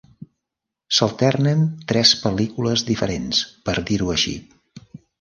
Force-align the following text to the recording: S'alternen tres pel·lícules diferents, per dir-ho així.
S'alternen 0.99 1.61
tres 1.93 2.15
pel·lícules 2.23 2.87
diferents, 2.91 3.47
per 3.69 3.81
dir-ho 3.93 4.15
així. 4.19 4.39